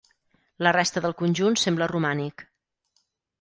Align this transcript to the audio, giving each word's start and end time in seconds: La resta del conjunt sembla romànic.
La 0.67 0.71
resta 0.77 1.03
del 1.05 1.13
conjunt 1.19 1.59
sembla 1.65 1.89
romànic. 1.93 2.45